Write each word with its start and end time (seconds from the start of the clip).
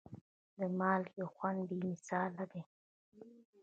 د 0.57 0.59
مالګې 0.77 1.23
خوند 1.33 1.59
بې 1.67 1.75
مثاله 1.89 2.43
دی. 2.51 2.61